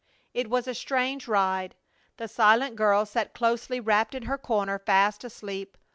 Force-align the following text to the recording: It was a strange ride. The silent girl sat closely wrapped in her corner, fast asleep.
It 0.33 0.49
was 0.49 0.67
a 0.67 0.73
strange 0.73 1.27
ride. 1.27 1.75
The 2.17 2.27
silent 2.27 2.75
girl 2.75 3.05
sat 3.05 3.35
closely 3.35 3.79
wrapped 3.79 4.15
in 4.15 4.23
her 4.23 4.39
corner, 4.39 4.79
fast 4.79 5.23
asleep. 5.23 5.77